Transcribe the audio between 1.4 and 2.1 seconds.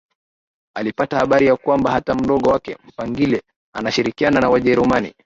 ya kwamba